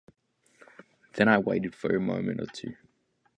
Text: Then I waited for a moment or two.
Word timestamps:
Then 1.13 1.27
I 1.27 1.37
waited 1.37 1.75
for 1.75 1.95
a 1.95 1.99
moment 1.99 2.41
or 2.41 2.47
two. 2.47 2.75